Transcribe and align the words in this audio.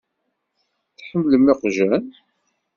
Tḥemmlem 0.97 1.45
iqjan? 1.53 2.03